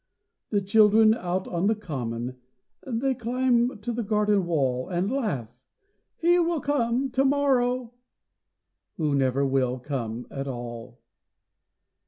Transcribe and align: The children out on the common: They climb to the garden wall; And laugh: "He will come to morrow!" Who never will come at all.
The 0.49 0.61
children 0.61 1.13
out 1.13 1.47
on 1.47 1.67
the 1.67 1.75
common: 1.75 2.37
They 2.87 3.13
climb 3.13 3.77
to 3.81 3.91
the 3.93 4.01
garden 4.01 4.47
wall; 4.47 4.89
And 4.89 5.11
laugh: 5.11 5.55
"He 6.17 6.39
will 6.39 6.59
come 6.59 7.11
to 7.11 7.23
morrow!" 7.23 7.93
Who 8.97 9.13
never 9.13 9.45
will 9.45 9.77
come 9.77 10.25
at 10.31 10.47
all. 10.47 11.01